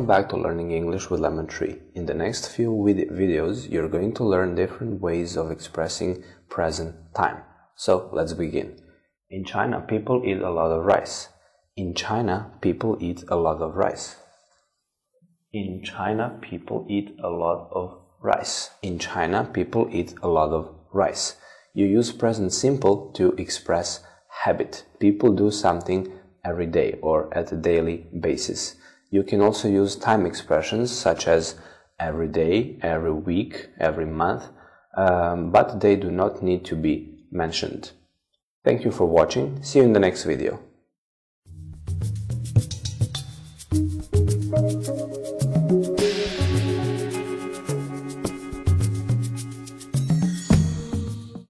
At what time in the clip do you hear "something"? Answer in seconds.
25.50-26.10